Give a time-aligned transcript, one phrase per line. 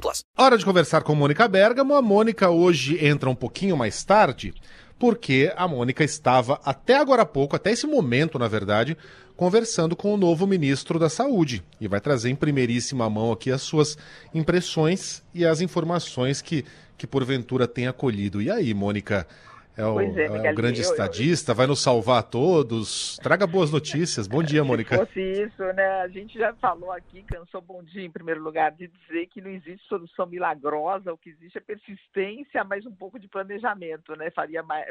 [0.00, 0.24] plus.
[0.36, 1.94] Hora de conversar com Mônica Bergamo.
[1.94, 4.54] A Mônica hoje entra um pouquinho mais tarde,
[4.98, 8.96] porque a Mônica estava até agora há pouco, até esse momento, na verdade,
[9.36, 13.62] conversando com o novo ministro da Saúde e vai trazer em primeiríssima mão aqui as
[13.62, 13.96] suas
[14.34, 16.64] impressões e as informações que
[17.02, 18.40] que porventura tem acolhido.
[18.40, 19.26] E aí, Mônica?
[19.76, 21.56] É o, é, é o grande eu, estadista, eu, eu...
[21.56, 23.16] vai nos salvar a todos.
[23.22, 24.26] Traga boas notícias.
[24.26, 24.98] Bom dia, Mônica.
[24.98, 26.02] Se fosse isso, né?
[26.02, 29.50] A gente já falou aqui, cansou bom dia em primeiro lugar, de dizer que não
[29.50, 34.30] existe solução milagrosa, o que existe é persistência, mais um pouco de planejamento, né?
[34.30, 34.86] Faria mais,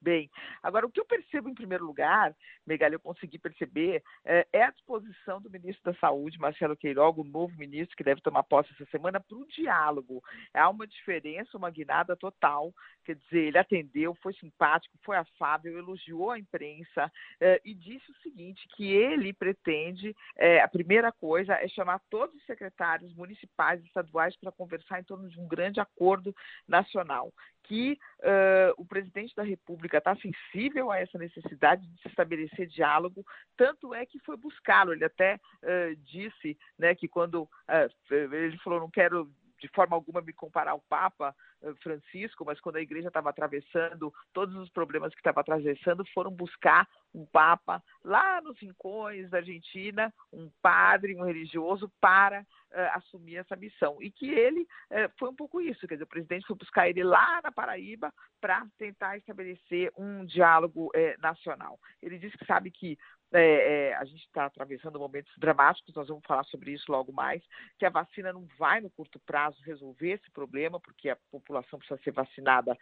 [0.00, 0.30] bem.
[0.62, 2.34] Agora, o que eu percebo em primeiro lugar,
[2.66, 7.24] Megali, eu consegui perceber, é, é a disposição do ministro da Saúde, Marcelo Queiroga, o
[7.24, 10.22] novo ministro que deve tomar posse essa semana, para o diálogo.
[10.54, 12.72] Há uma diferença, uma guinada total.
[13.04, 18.16] Quer dizer, ele atendeu, foi simpático, foi afável, elogiou a imprensa é, e disse o
[18.22, 23.86] seguinte: que ele pretende, é, a primeira coisa é chamar todos os secretários municipais e
[23.86, 26.34] estaduais para conversar em torno de um grande acordo
[26.68, 27.32] nacional
[27.66, 33.24] que uh, o presidente da República está sensível a essa necessidade de se estabelecer diálogo,
[33.56, 34.92] tanto é que foi buscá-lo.
[34.92, 40.20] Ele até uh, disse né, que quando uh, ele falou, não quero de forma alguma
[40.20, 41.34] me comparar ao Papa
[41.82, 46.86] Francisco, mas quando a igreja estava atravessando todos os problemas que estava atravessando, foram buscar
[47.16, 53.56] um Papa lá nos rincões da Argentina, um padre, um religioso, para uh, assumir essa
[53.56, 53.96] missão.
[54.00, 57.02] E que ele uh, foi um pouco isso, quer dizer, o presidente foi buscar ele
[57.02, 61.80] lá na Paraíba para tentar estabelecer um diálogo uh, nacional.
[62.02, 62.98] Ele disse que sabe que
[63.32, 67.42] é, é, a gente está atravessando momentos dramáticos, nós vamos falar sobre isso logo mais,
[67.76, 72.00] que a vacina não vai no curto prazo resolver esse problema, porque a população precisa
[72.02, 72.78] ser vacinada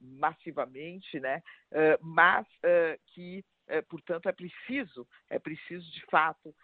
[0.00, 1.42] massivamente, né?
[2.00, 2.46] Mas
[3.08, 3.44] que,
[3.88, 6.54] portanto, é preciso, é preciso de fato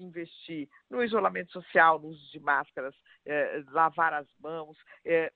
[0.00, 2.94] investir no isolamento social, no uso de máscaras,
[3.70, 4.76] lavar as mãos,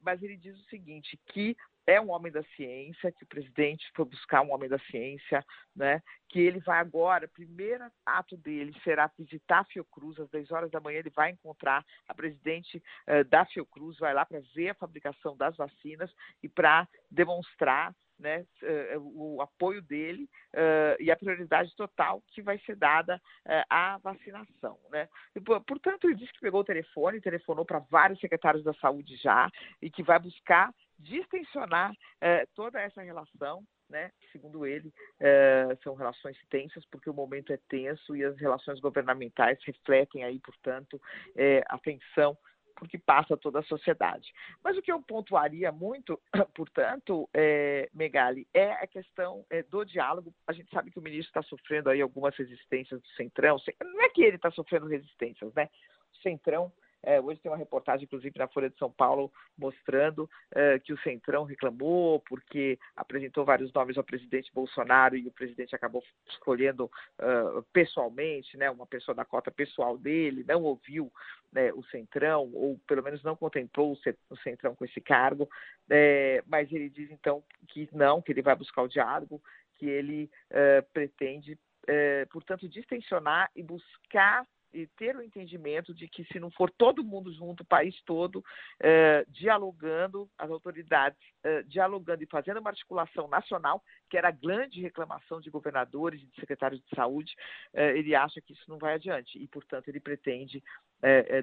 [0.01, 1.57] mas ele diz o seguinte, que
[1.87, 5.45] é um homem da ciência, que o presidente foi buscar um homem da ciência,
[5.75, 6.01] né?
[6.29, 10.81] que ele vai agora, primeiro ato dele será visitar a Fiocruz, às 10 horas da
[10.81, 15.37] manhã ele vai encontrar a presidente uh, da Fiocruz, vai lá para ver a fabricação
[15.37, 16.11] das vacinas
[16.43, 18.47] e para demonstrar né,
[18.95, 23.99] uh, o apoio dele uh, e a prioridade total que vai ser dada uh, à
[23.99, 24.79] vacinação.
[24.91, 25.09] Né?
[25.35, 29.51] E, portanto, ele disse que pegou o telefone, telefonou para vários secretários da saúde já
[29.81, 30.73] e que vai buscar
[31.03, 34.11] distensionar eh, toda essa relação, né?
[34.31, 39.59] Segundo ele, eh, são relações tensas porque o momento é tenso e as relações governamentais
[39.65, 41.01] refletem aí, portanto,
[41.37, 42.37] eh, a tensão
[42.83, 44.33] porque passa toda a sociedade.
[44.61, 46.21] Mas o que eu pontuaria muito,
[46.53, 50.35] portanto, é, Megali, é a questão é, do diálogo.
[50.49, 53.57] A gente sabe que o ministro está sofrendo aí algumas resistências do Centrão.
[53.81, 55.71] Não é que ele está sofrendo resistências, né?
[56.13, 60.79] O Centrão é, hoje tem uma reportagem, inclusive, na Folha de São Paulo, mostrando é,
[60.79, 66.03] que o Centrão reclamou porque apresentou vários nomes ao presidente Bolsonaro e o presidente acabou
[66.29, 71.13] escolhendo uh, pessoalmente, né, uma pessoa da cota pessoal dele, não ouviu
[71.53, 73.93] né, o Centrão, ou pelo menos não contemplou
[74.31, 75.49] o Centrão com esse cargo,
[75.91, 79.43] é, mas ele diz então que não, que ele vai buscar o diálogo,
[79.79, 86.25] que ele uh, pretende, uh, portanto, distensionar e buscar e ter o entendimento de que
[86.25, 88.45] se não for todo mundo junto, o país todo,
[88.81, 94.81] eh, dialogando, as autoridades eh, dialogando e fazendo uma articulação nacional, que era a grande
[94.81, 97.35] reclamação de governadores e de secretários de saúde,
[97.75, 99.39] eh, ele acha que isso não vai adiante.
[99.39, 100.63] E, portanto, ele pretende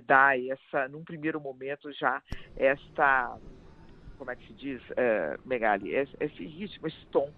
[0.06, 2.24] dar essa, num primeiro momento já,
[2.56, 3.38] esta,
[4.18, 4.82] como é que se diz,
[5.44, 7.30] Megali, esse ritmo, esse tom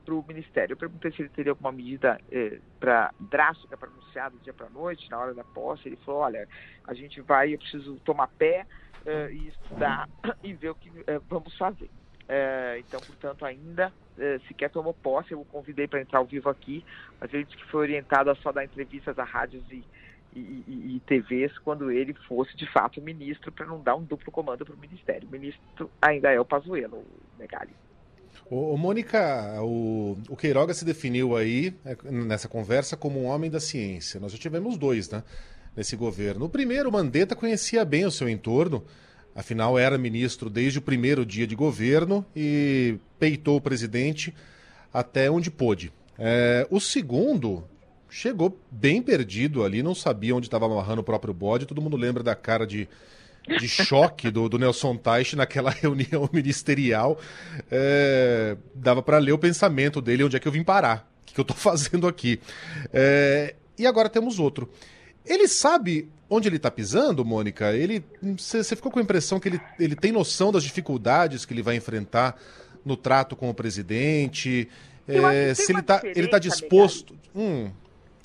[0.00, 0.72] para o Ministério.
[0.72, 4.66] Eu perguntei se ele teria alguma medida eh, pra, drástica para anunciar do dia para
[4.66, 5.88] a noite, na hora da posse.
[5.88, 6.48] Ele falou: olha,
[6.86, 8.66] a gente vai, eu preciso tomar pé,
[9.06, 10.08] eh, e estudar
[10.42, 11.90] e ver o que eh, vamos fazer.
[12.28, 15.32] Eh, então, portanto, ainda eh, sequer tomou posse.
[15.32, 16.84] Eu o convidei para entrar ao vivo aqui,
[17.20, 19.84] mas ele disse que foi orientado a só dar entrevistas a rádios e,
[20.32, 24.30] e, e, e TVs quando ele fosse de fato ministro, para não dar um duplo
[24.30, 25.26] comando para o ministério.
[25.26, 27.06] O ministro ainda é o Pazuello, o
[27.38, 27.74] Megali.
[28.48, 33.50] Ô, ô, Mônica, o, o Queiroga se definiu aí é, nessa conversa como um homem
[33.50, 34.20] da ciência.
[34.20, 35.22] Nós já tivemos dois, né?
[35.76, 36.46] Nesse governo.
[36.46, 38.84] O primeiro, Mandetta, conhecia bem o seu entorno,
[39.34, 44.34] afinal era ministro desde o primeiro dia de governo e peitou o presidente
[44.92, 45.92] até onde pôde.
[46.18, 47.64] É, o segundo
[48.10, 51.66] chegou bem perdido ali, não sabia onde estava amarrando o próprio bode.
[51.66, 52.88] Todo mundo lembra da cara de,
[53.46, 57.18] de choque do, do Nelson Teich naquela reunião ministerial.
[57.70, 61.34] É, dava para ler o pensamento dele, onde é que eu vim parar, o que,
[61.34, 62.40] que eu estou fazendo aqui.
[62.92, 64.70] É, e agora temos outro.
[65.24, 67.72] Ele sabe onde ele está pisando, Mônica?
[67.72, 68.04] Ele,
[68.36, 71.76] você ficou com a impressão que ele, ele tem noção das dificuldades que ele vai
[71.76, 72.40] enfrentar
[72.84, 74.68] no trato com o presidente?
[75.08, 77.16] É, se ele está ele tá disposto.
[77.34, 77.70] Hum,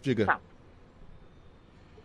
[0.01, 0.25] diga.
[0.25, 0.39] Tá.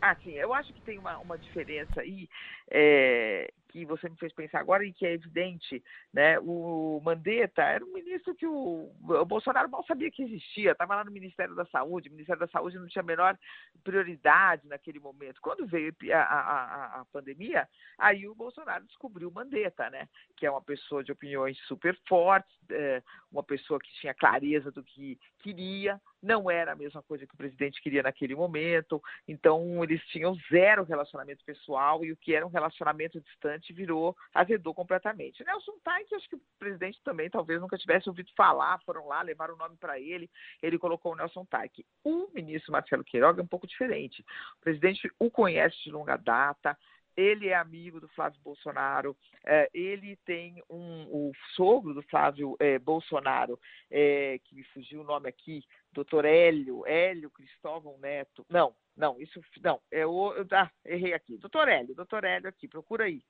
[0.03, 2.27] Ah, sim, eu acho que tem uma, uma diferença aí
[2.71, 5.83] é, que você me fez pensar agora e que é evidente,
[6.13, 6.39] né?
[6.41, 11.05] O Mandetta era um ministro que o, o Bolsonaro mal sabia que existia, estava lá
[11.05, 13.39] no Ministério da Saúde, o Ministério da Saúde não tinha a menor
[13.85, 15.41] prioridade naquele momento.
[15.41, 17.69] Quando veio a, a, a pandemia,
[17.99, 20.09] aí o Bolsonaro descobriu o Mandetta, né?
[20.37, 24.83] Que é uma pessoa de opiniões super fortes, é, uma pessoa que tinha clareza do
[24.83, 30.03] que queria, não era a mesma coisa que o presidente queria naquele momento, então eles
[30.09, 35.45] tinham zero relacionamento pessoal e o que era um relacionamento distante virou, azedou completamente.
[35.45, 39.55] Nelson Taik, acho que o presidente também talvez nunca tivesse ouvido falar, foram lá, levaram
[39.55, 40.31] o nome para ele,
[40.63, 41.85] ele colocou o Nelson Taik.
[42.05, 44.25] O ministro Marcelo Queiroga é um pouco diferente.
[44.59, 46.77] O presidente o conhece de longa data,
[47.21, 52.79] ele é amigo do Flávio Bolsonaro, é, ele tem um, o sogro do Flávio é,
[52.79, 53.59] Bolsonaro,
[53.91, 55.63] é, que me fugiu o nome aqui,
[55.93, 61.37] doutor Hélio, Hélio Cristóvão Neto, não, não, isso, não, é o, eu ah, errei aqui,
[61.37, 63.23] doutor Hélio, doutor Hélio aqui, procura aí,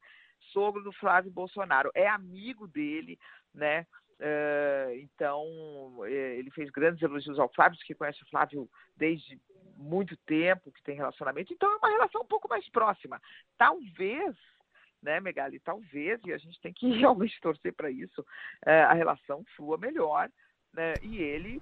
[0.53, 3.19] sogro do Flávio Bolsonaro, é amigo dele,
[3.53, 3.87] né,
[4.99, 5.47] então,
[6.07, 9.41] ele fez grandes elogios ao Flávio, que conhece o Flávio desde
[9.81, 11.53] muito tempo, que tem relacionamento.
[11.53, 13.21] Então, é uma relação um pouco mais próxima.
[13.57, 14.37] Talvez,
[15.03, 15.59] né, Megali?
[15.61, 20.31] Talvez, e a gente tem que realmente torcer para isso, uh, a relação flua melhor.
[20.73, 21.61] Né, e ele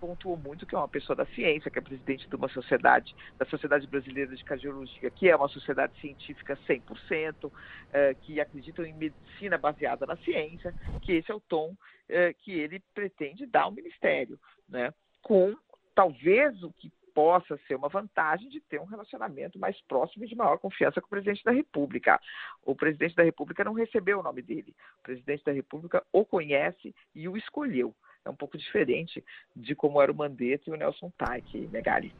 [0.00, 3.44] pontuou muito que é uma pessoa da ciência, que é presidente de uma sociedade, da
[3.44, 7.52] Sociedade Brasileira de Cardiologia, que é uma sociedade científica 100%,
[7.92, 11.76] eh, que acredita em medicina baseada na ciência, que esse é o tom
[12.08, 14.92] eh, que ele pretende dar ao Ministério, né?
[15.22, 15.54] com
[15.94, 20.36] talvez o que possa ser uma vantagem de ter um relacionamento mais próximo e de
[20.36, 22.20] maior confiança com o presidente da República.
[22.64, 24.74] O presidente da República não recebeu o nome dele.
[25.00, 29.24] O presidente da República o conhece e o escolheu é um pouco diferente
[29.54, 32.12] de como era o Mandetta e o Nelson Taik, Megali.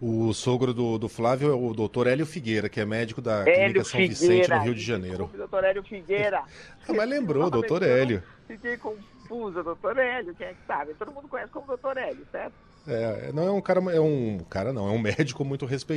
[0.00, 3.54] O sogro do, do Flávio é o doutor Hélio Figueira, que é médico da Hélio
[3.54, 5.30] Clínica São Figueira, Vicente, no Rio de Janeiro.
[5.34, 6.42] Doutor Hélio Figueira.
[6.88, 8.22] ah, mas lembrou, doutor Hélio.
[8.46, 10.94] Fiquei confusa, doutor Hélio, quem é que sabe?
[10.94, 12.54] Todo mundo conhece como doutor Hélio, certo?
[12.86, 15.92] É, não é um cara, é um cara não, é um médico muito respeitado.